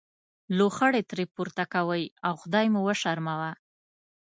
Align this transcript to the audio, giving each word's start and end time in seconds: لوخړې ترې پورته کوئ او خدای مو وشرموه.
لوخړې 0.57 1.01
ترې 1.09 1.25
پورته 1.33 1.63
کوئ 1.73 2.03
او 2.27 2.33
خدای 2.41 2.65
مو 2.73 2.81
وشرموه. 2.87 3.51